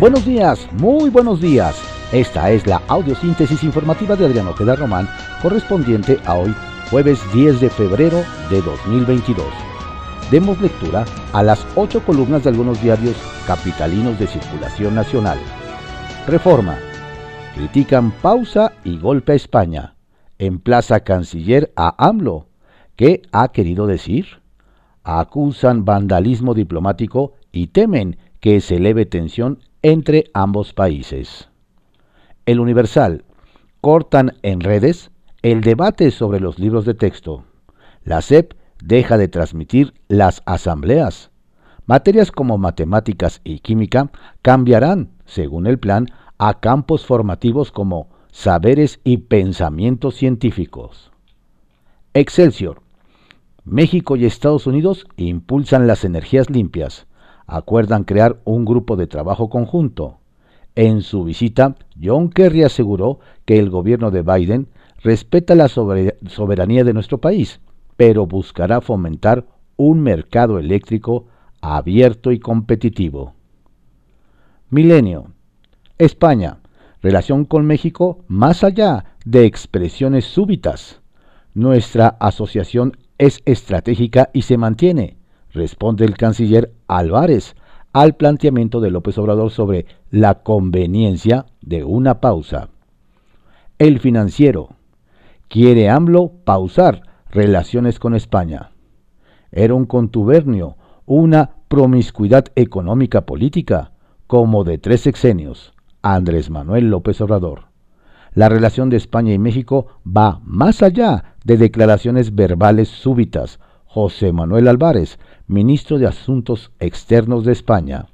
Buenos 0.00 0.24
días, 0.24 0.68
muy 0.74 1.10
buenos 1.10 1.40
días. 1.40 1.76
Esta 2.12 2.52
es 2.52 2.66
la 2.68 2.80
audiosíntesis 2.86 3.64
informativa 3.64 4.14
de 4.14 4.26
Adriano 4.26 4.50
Ojeda 4.50 4.76
Román, 4.76 5.08
correspondiente 5.42 6.20
a 6.24 6.36
hoy, 6.36 6.54
jueves 6.88 7.20
10 7.34 7.60
de 7.60 7.68
febrero 7.68 8.22
de 8.48 8.62
2022. 8.62 9.44
Demos 10.30 10.60
lectura 10.60 11.04
a 11.32 11.42
las 11.42 11.66
ocho 11.74 12.00
columnas 12.04 12.44
de 12.44 12.50
algunos 12.50 12.80
diarios 12.80 13.16
capitalinos 13.44 14.16
de 14.20 14.28
circulación 14.28 14.94
nacional. 14.94 15.38
Reforma. 16.28 16.78
Critican 17.56 18.12
pausa 18.12 18.72
y 18.84 18.98
golpe 18.98 19.32
a 19.32 19.36
España. 19.36 19.96
Emplaza 20.38 21.00
canciller 21.00 21.72
a 21.74 22.06
AMLO. 22.08 22.46
¿Qué 22.94 23.22
ha 23.32 23.48
querido 23.48 23.88
decir? 23.88 24.40
Acusan 25.10 25.86
vandalismo 25.86 26.52
diplomático 26.52 27.32
y 27.50 27.68
temen 27.68 28.18
que 28.40 28.60
se 28.60 28.76
eleve 28.76 29.06
tensión 29.06 29.60
entre 29.80 30.26
ambos 30.34 30.74
países. 30.74 31.48
El 32.44 32.60
Universal. 32.60 33.24
Cortan 33.80 34.34
en 34.42 34.60
redes 34.60 35.10
el 35.40 35.62
debate 35.62 36.10
sobre 36.10 36.40
los 36.40 36.58
libros 36.58 36.84
de 36.84 36.92
texto. 36.92 37.44
La 38.04 38.20
SEP 38.20 38.52
deja 38.84 39.16
de 39.16 39.28
transmitir 39.28 39.94
las 40.08 40.42
asambleas. 40.44 41.30
Materias 41.86 42.30
como 42.30 42.58
matemáticas 42.58 43.40
y 43.44 43.60
química 43.60 44.10
cambiarán, 44.42 45.12
según 45.24 45.66
el 45.66 45.78
plan, 45.78 46.08
a 46.36 46.60
campos 46.60 47.06
formativos 47.06 47.72
como 47.72 48.10
saberes 48.30 49.00
y 49.04 49.16
pensamientos 49.16 50.16
científicos. 50.16 51.12
Excelsior. 52.12 52.82
México 53.70 54.16
y 54.16 54.24
Estados 54.24 54.66
Unidos 54.66 55.06
impulsan 55.16 55.86
las 55.86 56.04
energías 56.04 56.50
limpias 56.50 57.06
acuerdan 57.48 58.04
crear 58.04 58.38
un 58.44 58.64
grupo 58.64 58.94
de 58.96 59.08
trabajo 59.08 59.48
conjunto. 59.48 60.18
En 60.76 61.00
su 61.00 61.24
visita, 61.24 61.74
John 62.00 62.28
Kerry 62.28 62.62
aseguró 62.62 63.18
que 63.46 63.58
el 63.58 63.70
gobierno 63.70 64.12
de 64.12 64.22
Biden 64.22 64.68
respeta 65.02 65.56
la 65.56 65.68
soberanía 65.68 66.84
de 66.84 66.92
nuestro 66.92 67.18
país, 67.18 67.60
pero 67.96 68.26
buscará 68.26 68.80
fomentar 68.80 69.46
un 69.76 70.00
mercado 70.00 70.58
eléctrico 70.58 71.26
abierto 71.60 72.30
y 72.30 72.38
competitivo. 72.38 73.32
Milenio. 74.70 75.32
España. 75.96 76.58
Relación 77.00 77.44
con 77.44 77.64
México 77.64 78.24
más 78.28 78.62
allá 78.62 79.16
de 79.24 79.46
expresiones 79.46 80.26
súbitas. 80.26 81.00
Nuestra 81.54 82.08
asociación 82.20 82.96
es 83.18 83.42
estratégica 83.44 84.30
y 84.32 84.42
se 84.42 84.56
mantiene 84.56 85.18
responde 85.52 86.04
el 86.04 86.16
canciller 86.16 86.72
Álvarez 86.86 87.54
al 87.92 88.16
planteamiento 88.16 88.80
de 88.80 88.90
López 88.90 89.18
Obrador 89.18 89.50
sobre 89.50 89.86
la 90.10 90.42
conveniencia 90.42 91.46
de 91.60 91.84
una 91.84 92.20
pausa. 92.20 92.68
El 93.78 93.98
financiero 93.98 94.70
quiere 95.48 95.88
AMLO 95.88 96.32
pausar 96.44 97.02
relaciones 97.30 97.98
con 97.98 98.14
España. 98.14 98.70
Era 99.50 99.74
un 99.74 99.86
contubernio, 99.86 100.76
una 101.06 101.50
promiscuidad 101.68 102.46
económica 102.54 103.22
política, 103.22 103.92
como 104.26 104.64
de 104.64 104.78
tres 104.78 105.00
sexenios. 105.00 105.72
Andrés 106.02 106.50
Manuel 106.50 106.90
López 106.90 107.20
Obrador. 107.20 107.68
La 108.34 108.48
relación 108.48 108.90
de 108.90 108.98
España 108.98 109.32
y 109.32 109.38
México 109.38 109.86
va 110.06 110.40
más 110.44 110.82
allá 110.82 111.36
de 111.48 111.56
declaraciones 111.56 112.34
verbales 112.34 112.88
súbitas. 112.88 113.58
José 113.86 114.32
Manuel 114.32 114.68
Álvarez 114.68 115.18
ministro 115.46 115.98
de 115.98 116.06
Asuntos 116.06 116.72
Externos 116.78 117.42
de 117.42 117.52
España. 117.52 118.08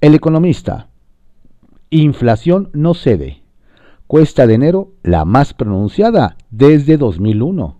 El 0.00 0.16
economista. 0.16 0.88
Inflación 1.90 2.70
no 2.72 2.94
cede. 2.94 3.44
Cuesta 4.08 4.48
de 4.48 4.54
enero 4.54 4.90
la 5.04 5.24
más 5.24 5.54
pronunciada 5.54 6.36
desde 6.50 6.96
2001. 6.96 7.78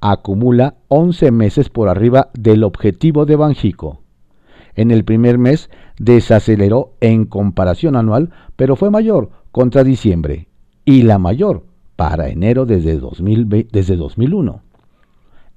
Acumula 0.00 0.74
11 0.88 1.30
meses 1.30 1.70
por 1.70 1.88
arriba 1.88 2.28
del 2.34 2.64
objetivo 2.64 3.24
de 3.24 3.36
Banjico. 3.36 4.02
En 4.74 4.90
el 4.90 5.06
primer 5.06 5.38
mes 5.38 5.70
desaceleró 5.98 6.92
en 7.00 7.24
comparación 7.24 7.96
anual, 7.96 8.30
pero 8.56 8.76
fue 8.76 8.90
mayor 8.90 9.30
contra 9.52 9.84
diciembre 9.84 10.48
y 10.84 11.02
la 11.04 11.18
mayor 11.18 11.64
para 11.96 12.28
enero 12.28 12.66
desde, 12.66 13.00
desde 13.72 13.96
2001. 13.96 14.62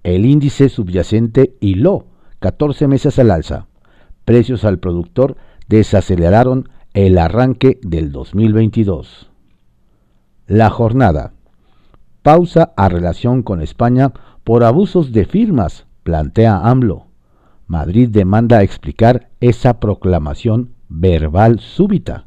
El 0.04 0.26
índice 0.26 0.70
subyacente 0.70 1.56
hiló 1.60 2.06
14 2.40 2.88
meses 2.88 3.20
al 3.20 3.32
alza. 3.32 3.68
Precios 4.26 4.64
al 4.64 4.80
productor 4.80 5.36
desaceleraron 5.68 6.70
el 6.94 7.18
arranque 7.18 7.80
del 7.84 8.12
2022. 8.12 9.30
La 10.48 10.70
jornada. 10.70 11.34
Pausa 12.24 12.74
a 12.76 12.90
relación 12.90 13.44
con 13.44 13.62
España 13.62 14.14
por 14.44 14.64
abusos 14.64 15.12
de 15.12 15.26
firmas, 15.26 15.86
plantea 16.04 16.68
AMLO. 16.68 17.08
Madrid 17.68 18.10
demanda 18.10 18.64
explicar 18.64 19.30
esa 19.42 19.80
proclamación 19.80 20.74
verbal 20.88 21.60
súbita. 21.60 22.26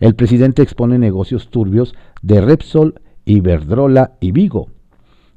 El 0.00 0.16
presidente 0.16 0.62
expone 0.62 0.98
negocios 0.98 1.48
turbios 1.48 1.94
de 2.22 2.40
Repsol, 2.40 3.00
Iberdrola 3.24 4.12
y 4.20 4.32
Vigo 4.32 4.68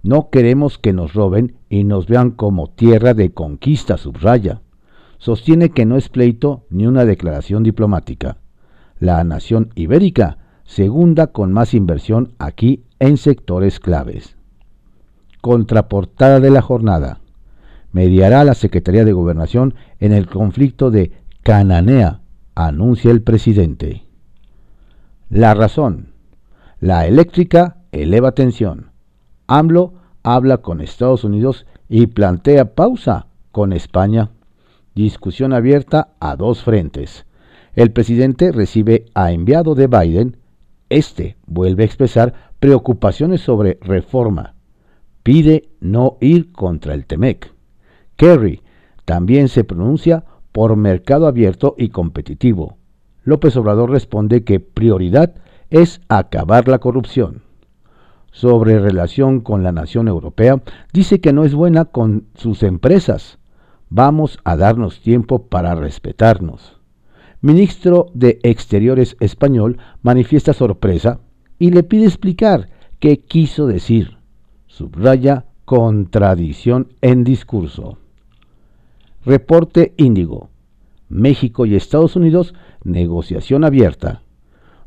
no 0.07 0.29
queremos 0.29 0.77
que 0.77 0.93
nos 0.93 1.13
roben 1.13 1.57
y 1.69 1.83
nos 1.83 2.07
vean 2.07 2.31
como 2.31 2.69
tierra 2.69 3.13
de 3.13 3.33
conquista, 3.33 3.97
subraya. 3.97 4.61
Sostiene 5.17 5.71
que 5.71 5.85
no 5.85 5.97
es 5.97 6.07
pleito 6.07 6.65
ni 6.69 6.85
una 6.85 7.03
declaración 7.03 7.61
diplomática. 7.61 8.37
La 8.99 9.21
nación 9.25 9.71
ibérica, 9.75 10.37
segunda 10.63 11.27
con 11.27 11.51
más 11.51 11.73
inversión 11.73 12.33
aquí 12.39 12.85
en 12.99 13.17
sectores 13.17 13.81
claves. 13.81 14.37
Contraportada 15.41 16.39
de 16.39 16.51
la 16.51 16.61
jornada. 16.61 17.19
Mediará 17.91 18.45
la 18.45 18.53
Secretaría 18.53 19.03
de 19.03 19.11
Gobernación 19.13 19.73
en 19.99 20.13
el 20.13 20.27
conflicto 20.27 20.89
de 20.89 21.11
Cananea, 21.43 22.21
anuncia 22.55 23.11
el 23.11 23.23
presidente. 23.23 24.05
La 25.29 25.53
razón. 25.53 26.13
La 26.79 27.07
eléctrica 27.07 27.76
eleva 27.91 28.31
tensión. 28.31 28.91
AMLO 29.47 29.93
habla 30.23 30.57
con 30.57 30.81
Estados 30.81 31.23
Unidos 31.23 31.65
y 31.87 32.07
plantea 32.07 32.75
pausa 32.75 33.27
con 33.51 33.71
España. 33.71 34.31
Discusión 34.93 35.53
abierta 35.53 36.09
a 36.19 36.35
dos 36.35 36.63
frentes. 36.63 37.25
El 37.73 37.91
presidente 37.91 38.51
recibe 38.51 39.05
a 39.13 39.31
enviado 39.31 39.73
de 39.75 39.87
Biden. 39.87 40.37
Este 40.89 41.37
vuelve 41.45 41.83
a 41.83 41.85
expresar 41.85 42.33
preocupaciones 42.59 43.41
sobre 43.41 43.77
reforma. 43.81 44.55
Pide 45.23 45.69
no 45.79 46.17
ir 46.19 46.51
contra 46.51 46.93
el 46.93 47.05
TEMEC. 47.05 47.53
Kerry 48.15 48.61
también 49.05 49.47
se 49.47 49.63
pronuncia 49.63 50.25
por 50.51 50.75
mercado 50.75 51.27
abierto 51.27 51.75
y 51.77 51.89
competitivo. 51.89 52.77
López 53.23 53.55
Obrador 53.55 53.91
responde 53.91 54.43
que 54.43 54.59
prioridad 54.59 55.35
es 55.69 56.01
acabar 56.09 56.67
la 56.67 56.79
corrupción 56.79 57.47
sobre 58.31 58.79
relación 58.79 59.41
con 59.41 59.63
la 59.63 59.71
nación 59.71 60.07
europea, 60.07 60.61
dice 60.93 61.19
que 61.19 61.33
no 61.33 61.43
es 61.43 61.53
buena 61.53 61.85
con 61.85 62.25
sus 62.35 62.63
empresas. 62.63 63.39
Vamos 63.89 64.39
a 64.43 64.55
darnos 64.55 64.99
tiempo 65.01 65.47
para 65.47 65.75
respetarnos. 65.75 66.77
Ministro 67.41 68.07
de 68.13 68.39
Exteriores 68.43 69.16
español 69.19 69.77
manifiesta 70.01 70.53
sorpresa 70.53 71.19
y 71.59 71.71
le 71.71 71.83
pide 71.83 72.05
explicar 72.05 72.69
qué 72.99 73.19
quiso 73.19 73.67
decir. 73.67 74.17
Subraya 74.66 75.45
contradicción 75.66 76.93
en 77.01 77.23
discurso. 77.23 77.97
Reporte 79.25 79.93
Índigo. 79.97 80.49
México 81.09 81.66
y 81.66 81.75
Estados 81.75 82.16
Unidos, 82.16 82.53
negociación 82.84 83.63
abierta. 83.63 84.23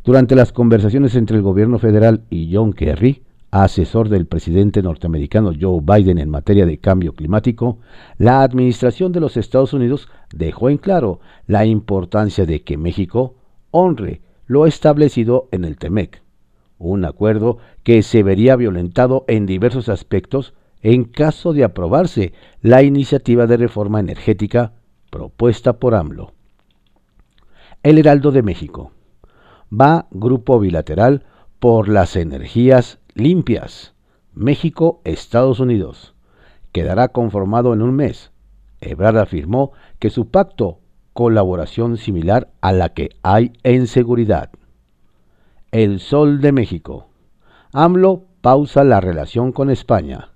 Durante 0.04 0.34
las 0.34 0.52
conversaciones 0.52 1.14
entre 1.14 1.36
el 1.36 1.42
gobierno 1.42 1.78
federal 1.78 2.24
y 2.30 2.54
John 2.54 2.72
Kerry, 2.72 3.22
asesor 3.50 4.08
del 4.08 4.26
presidente 4.26 4.82
norteamericano 4.82 5.52
Joe 5.58 5.80
Biden 5.82 6.18
en 6.18 6.30
materia 6.30 6.66
de 6.66 6.78
cambio 6.78 7.14
climático, 7.14 7.78
la 8.18 8.42
administración 8.42 9.12
de 9.12 9.20
los 9.20 9.36
Estados 9.36 9.72
Unidos 9.72 10.08
dejó 10.32 10.70
en 10.70 10.78
claro 10.78 11.20
la 11.46 11.66
importancia 11.66 12.46
de 12.46 12.62
que 12.62 12.76
México 12.76 13.34
honre 13.70 14.20
lo 14.46 14.66
establecido 14.66 15.48
en 15.52 15.64
el 15.64 15.76
TEMEC, 15.78 16.22
un 16.78 17.04
acuerdo 17.04 17.58
que 17.82 18.02
se 18.02 18.22
vería 18.22 18.56
violentado 18.56 19.24
en 19.28 19.46
diversos 19.46 19.88
aspectos 19.88 20.54
en 20.82 21.04
caso 21.04 21.52
de 21.52 21.64
aprobarse 21.64 22.32
la 22.62 22.82
iniciativa 22.82 23.46
de 23.46 23.56
reforma 23.56 24.00
energética 24.00 24.72
propuesta 25.10 25.74
por 25.74 25.94
AMLO. 25.94 26.32
El 27.82 27.98
Heraldo 27.98 28.30
de 28.32 28.42
México. 28.42 28.92
Va 29.72 30.06
grupo 30.10 30.58
bilateral 30.58 31.24
por 31.58 31.88
las 31.88 32.16
energías 32.16 32.98
limpias. 33.22 33.94
México, 34.34 35.00
Estados 35.04 35.60
Unidos. 35.60 36.14
Quedará 36.72 37.08
conformado 37.08 37.72
en 37.74 37.82
un 37.82 37.94
mes. 37.94 38.30
Ebrard 38.80 39.18
afirmó 39.18 39.72
que 39.98 40.10
su 40.10 40.28
pacto 40.28 40.78
colaboración 41.12 41.96
similar 41.96 42.50
a 42.60 42.72
la 42.72 42.90
que 42.90 43.10
hay 43.22 43.52
en 43.62 43.86
seguridad. 43.86 44.50
El 45.70 46.00
Sol 46.00 46.40
de 46.40 46.52
México. 46.52 47.08
AMLO 47.72 48.24
pausa 48.40 48.84
la 48.84 49.00
relación 49.00 49.52
con 49.52 49.70
España. 49.70 50.30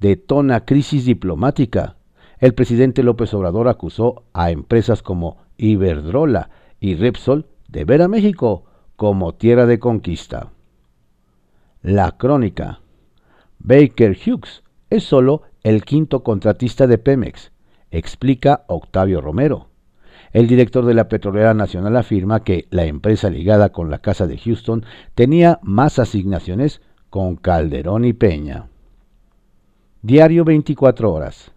Detona 0.00 0.64
crisis 0.64 1.04
diplomática. 1.06 1.96
El 2.38 2.54
presidente 2.54 3.02
López 3.02 3.32
Obrador 3.34 3.68
acusó 3.68 4.24
a 4.32 4.50
empresas 4.50 5.02
como 5.02 5.38
Iberdrola 5.56 6.50
y 6.80 6.96
Repsol 6.96 7.46
de 7.68 7.84
ver 7.84 8.02
a 8.02 8.08
México 8.08 8.64
como 8.96 9.34
tierra 9.34 9.66
de 9.66 9.78
conquista. 9.78 10.50
La 11.82 12.12
crónica. 12.12 12.80
Baker 13.58 14.16
Hughes 14.16 14.62
es 14.88 15.02
solo 15.02 15.42
el 15.64 15.84
quinto 15.84 16.22
contratista 16.22 16.86
de 16.86 16.96
Pemex, 16.96 17.50
explica 17.90 18.64
Octavio 18.68 19.20
Romero. 19.20 19.66
El 20.32 20.46
director 20.46 20.84
de 20.86 20.94
la 20.94 21.08
Petrolera 21.08 21.54
Nacional 21.54 21.96
afirma 21.96 22.44
que 22.44 22.68
la 22.70 22.84
empresa 22.84 23.30
ligada 23.30 23.70
con 23.70 23.90
la 23.90 23.98
Casa 23.98 24.28
de 24.28 24.38
Houston 24.38 24.84
tenía 25.16 25.58
más 25.62 25.98
asignaciones 25.98 26.80
con 27.10 27.34
Calderón 27.34 28.04
y 28.04 28.12
Peña. 28.12 28.68
Diario 30.02 30.44
24 30.44 31.12
horas. 31.12 31.50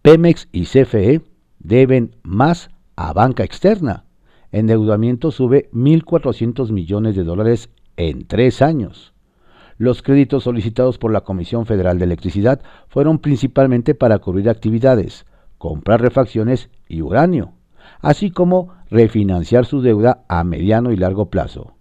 Pemex 0.00 0.48
y 0.52 0.64
CFE 0.64 1.20
deben 1.58 2.16
más 2.22 2.70
a 2.96 3.12
banca 3.12 3.44
externa. 3.44 4.04
Endeudamiento 4.52 5.30
sube 5.30 5.68
1.400 5.74 6.70
millones 6.72 7.14
de 7.14 7.24
dólares 7.24 7.68
en 7.98 8.26
tres 8.26 8.62
años. 8.62 9.09
Los 9.80 10.02
créditos 10.02 10.44
solicitados 10.44 10.98
por 10.98 11.10
la 11.10 11.22
Comisión 11.22 11.64
Federal 11.64 11.98
de 11.98 12.04
Electricidad 12.04 12.60
fueron 12.88 13.18
principalmente 13.18 13.94
para 13.94 14.18
cubrir 14.18 14.50
actividades, 14.50 15.24
comprar 15.56 16.02
refacciones 16.02 16.68
y 16.86 17.00
uranio, 17.00 17.54
así 18.02 18.30
como 18.30 18.74
refinanciar 18.90 19.64
su 19.64 19.80
deuda 19.80 20.22
a 20.28 20.44
mediano 20.44 20.92
y 20.92 20.96
largo 20.96 21.30
plazo. 21.30 21.72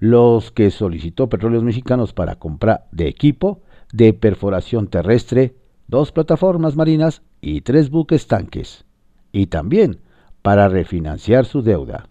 Los 0.00 0.50
que 0.50 0.72
solicitó 0.72 1.28
Petróleos 1.28 1.62
Mexicanos 1.62 2.12
para 2.12 2.34
compra 2.34 2.86
de 2.90 3.06
equipo 3.06 3.60
de 3.92 4.12
perforación 4.12 4.88
terrestre, 4.88 5.54
dos 5.86 6.10
plataformas 6.10 6.74
marinas 6.74 7.22
y 7.40 7.60
tres 7.60 7.90
buques 7.90 8.26
tanques. 8.26 8.86
Y 9.30 9.46
también 9.46 10.00
para 10.42 10.68
refinanciar 10.68 11.44
su 11.44 11.62
deuda. 11.62 12.08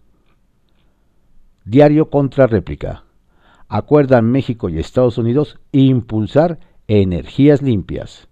Diario 1.66 2.10
contra 2.10 2.48
réplica 2.48 3.05
acuerdan 3.68 4.32
México 4.32 4.70
y 4.70 4.80
Estados 4.80 5.18
Unidos 5.18 5.60
impulsar 5.72 6.60
energías 6.88 7.62
limpias. 7.62 8.28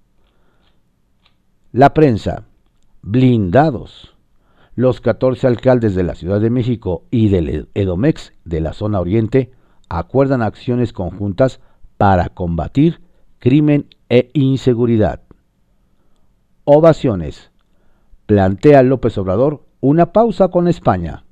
La 1.72 1.94
prensa, 1.94 2.46
blindados. 3.02 4.16
Los 4.76 5.02
14 5.02 5.48
alcaldes 5.48 5.94
de 5.96 6.04
la 6.04 6.16
Ciudad 6.16 6.42
de 6.42 6.50
México 6.50 7.04
y 7.12 7.30
del 7.30 7.70
Edomex 7.74 8.34
de 8.44 8.62
la 8.62 8.74
zona 8.74 9.00
oriente 9.00 9.52
acuerdan 9.90 10.42
acciones 10.42 10.94
conjuntas 10.94 11.60
para 11.98 12.30
combatir 12.30 13.02
crimen 13.40 13.88
e 14.10 14.30
inseguridad. 14.34 15.22
Ovaciones. 16.64 17.52
Plantea 18.26 18.82
López 18.84 19.18
Obrador 19.18 19.66
una 19.82 20.14
pausa 20.14 20.48
con 20.48 20.68
España. 20.68 21.26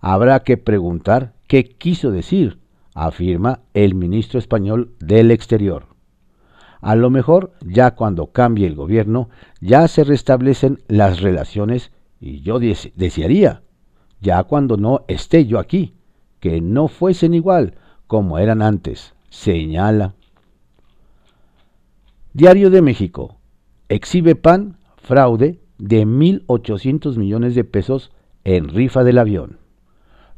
Habrá 0.00 0.40
que 0.44 0.56
preguntar 0.56 1.34
qué 1.48 1.68
quiso 1.68 2.10
decir 2.10 2.60
afirma 3.06 3.60
el 3.74 3.94
ministro 3.94 4.38
español 4.38 4.94
del 4.98 5.30
Exterior. 5.30 5.86
A 6.80 6.96
lo 6.96 7.10
mejor 7.10 7.52
ya 7.64 7.94
cuando 7.94 8.32
cambie 8.32 8.66
el 8.66 8.74
gobierno 8.74 9.30
ya 9.60 9.86
se 9.88 10.04
restablecen 10.04 10.80
las 10.88 11.20
relaciones 11.20 11.92
y 12.20 12.40
yo 12.40 12.58
desearía, 12.58 13.62
ya 14.20 14.42
cuando 14.44 14.76
no 14.76 15.04
esté 15.06 15.46
yo 15.46 15.58
aquí, 15.58 15.94
que 16.40 16.60
no 16.60 16.88
fuesen 16.88 17.34
igual 17.34 17.74
como 18.06 18.38
eran 18.38 18.62
antes, 18.62 19.14
señala. 19.28 20.14
Diario 22.32 22.70
de 22.70 22.82
México. 22.82 23.36
Exhibe 23.88 24.34
PAN 24.34 24.76
fraude 24.96 25.60
de 25.78 26.06
1.800 26.06 27.16
millones 27.16 27.54
de 27.54 27.64
pesos 27.64 28.10
en 28.44 28.68
rifa 28.68 29.04
del 29.04 29.18
avión. 29.18 29.58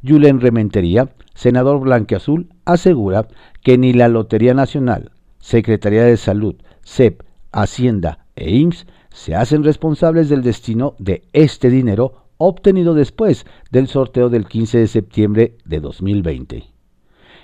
Julen 0.06 0.40
Rementería, 0.40 1.10
senador 1.34 1.80
blanqueazul, 1.80 2.48
asegura 2.64 3.28
que 3.62 3.78
ni 3.78 3.92
la 3.92 4.08
Lotería 4.08 4.54
Nacional, 4.54 5.12
Secretaría 5.38 6.04
de 6.04 6.16
Salud, 6.16 6.56
CEP, 6.84 7.22
Hacienda 7.52 8.26
e 8.36 8.56
IMSS 8.56 8.86
se 9.10 9.34
hacen 9.34 9.64
responsables 9.64 10.28
del 10.28 10.42
destino 10.42 10.94
de 10.98 11.24
este 11.32 11.68
dinero 11.68 12.26
obtenido 12.38 12.94
después 12.94 13.44
del 13.70 13.88
sorteo 13.88 14.30
del 14.30 14.46
15 14.46 14.78
de 14.78 14.86
septiembre 14.86 15.58
de 15.64 15.80
2020. 15.80 16.64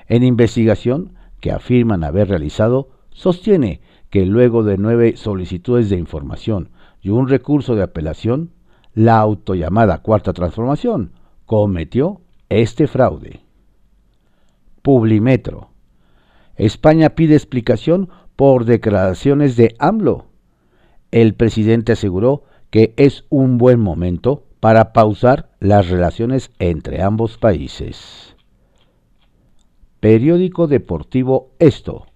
En 0.09 0.23
investigación 0.23 1.13
que 1.41 1.53
afirman 1.53 2.05
haber 2.05 2.29
realizado, 2.29 2.89
sostiene 3.11 3.81
que 4.11 4.25
luego 4.25 4.63
de 4.63 4.79
nueve 4.79 5.17
solicitudes 5.17 5.91
de 5.91 5.97
información 5.97 6.71
y 7.03 7.11
un 7.11 7.29
recurso 7.29 7.75
de 7.75 7.83
apelación, 7.83 8.53
la 8.95 9.19
autollamada 9.19 9.99
Cuarta 9.99 10.33
Transformación 10.33 11.13
cometió 11.45 12.21
este 12.49 12.87
fraude. 12.87 13.41
Publimetro. 14.83 15.71
España 16.57 17.11
pide 17.11 17.35
explicación 17.35 18.09
por 18.37 18.65
declaraciones 18.65 19.57
de 19.57 19.75
AMLO. 19.79 20.27
El 21.11 21.35
presidente 21.35 21.93
aseguró 21.93 22.45
que 22.71 22.95
es 22.97 23.25
un 23.31 23.59
buen 23.59 23.81
momento 23.81 24.45
para 24.61 24.93
pausar 24.93 25.51
las 25.61 25.89
relaciones 25.89 26.51
entre 26.59 27.03
ambos 27.03 27.37
países. 27.39 28.37
Periódico 30.01 30.67
Deportivo 30.67 31.51
Esto. 31.59 32.07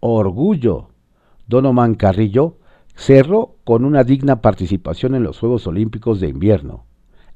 Orgullo. 0.00 0.88
Donoman 1.46 1.94
Carrillo 1.94 2.58
cerró 2.94 3.56
con 3.64 3.84
una 3.84 4.02
digna 4.02 4.40
participación 4.40 5.14
en 5.14 5.22
los 5.22 5.38
Juegos 5.38 5.66
Olímpicos 5.66 6.20
de 6.20 6.28
Invierno 6.28 6.86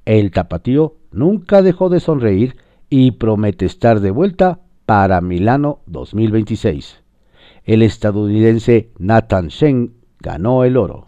el 0.08 0.30
tapatío 0.30 0.94
nunca 1.12 1.60
dejó 1.60 1.90
de 1.90 2.00
sonreír 2.00 2.56
y 2.88 3.10
promete 3.10 3.66
estar 3.66 4.00
de 4.00 4.10
vuelta 4.10 4.60
para 4.86 5.20
Milano 5.20 5.80
2026. 5.84 7.02
El 7.64 7.82
estadounidense 7.82 8.90
Nathan 8.98 9.48
Shen 9.48 9.96
ganó 10.20 10.64
el 10.64 10.78
oro. 10.78 11.04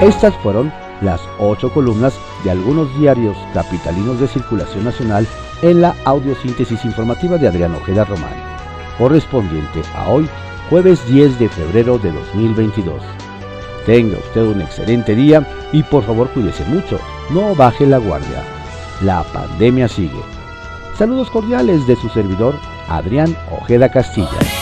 Estas 0.00 0.34
fueron 0.36 0.72
las 1.02 1.20
ocho 1.38 1.70
columnas 1.74 2.18
de 2.42 2.52
algunos 2.52 2.98
diarios 2.98 3.36
capitalinos 3.52 4.18
de 4.18 4.28
circulación 4.28 4.84
nacional 4.84 5.26
en 5.60 5.82
la 5.82 5.94
audiosíntesis 6.06 6.86
informativa 6.86 7.36
de 7.36 7.48
Adrián 7.48 7.74
Ojeda 7.74 8.06
Román, 8.06 8.32
correspondiente 8.96 9.82
a 9.94 10.08
hoy, 10.08 10.26
jueves 10.70 11.06
10 11.06 11.38
de 11.38 11.50
febrero 11.50 11.98
de 11.98 12.12
2022. 12.12 13.25
Tenga 13.86 14.18
usted 14.18 14.42
un 14.42 14.60
excelente 14.60 15.14
día 15.14 15.46
y 15.72 15.82
por 15.84 16.04
favor 16.04 16.28
cuídese 16.30 16.64
mucho, 16.64 16.98
no 17.30 17.54
baje 17.54 17.86
la 17.86 17.98
guardia. 17.98 18.42
La 19.02 19.22
pandemia 19.22 19.86
sigue. 19.88 20.20
Saludos 20.98 21.30
cordiales 21.30 21.86
de 21.86 21.94
su 21.96 22.08
servidor, 22.08 22.54
Adrián 22.88 23.36
Ojeda 23.50 23.88
Castilla. 23.90 24.55